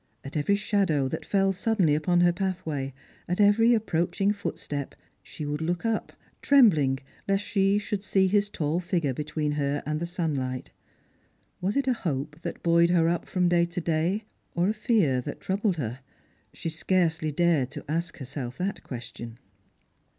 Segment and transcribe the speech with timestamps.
[0.23, 2.91] At every shadow that fell suddenly upon her pathway,
[3.27, 8.79] at every approaching footstep, she would look up, trembling lest she should see his tall
[8.79, 10.71] figure between her and the sunlight.
[11.61, 14.23] Was it a hope that buoyed her up from day to day,
[14.55, 15.99] or a fear that troubled her?
[16.51, 19.37] She scarcely dared to ask herself that question.